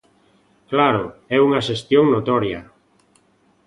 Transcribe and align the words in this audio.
Claro, 0.71 1.05
é 1.35 1.37
unha 1.47 1.65
xestión 1.67 2.05
notoria. 2.15 2.61